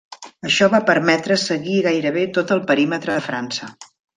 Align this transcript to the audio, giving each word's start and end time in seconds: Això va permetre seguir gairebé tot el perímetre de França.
Això 0.49 0.69
va 0.75 0.79
permetre 0.87 1.37
seguir 1.41 1.77
gairebé 1.89 2.25
tot 2.39 2.55
el 2.59 2.65
perímetre 2.73 3.19
de 3.21 3.25
França. 3.31 3.71